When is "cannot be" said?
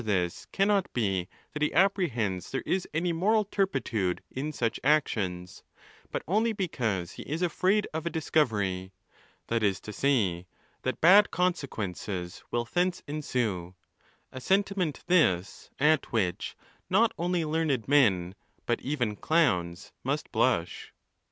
0.51-1.27